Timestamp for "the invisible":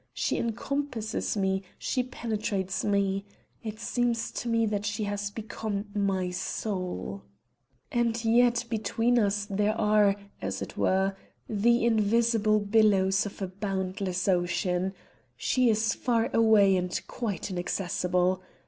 11.47-12.59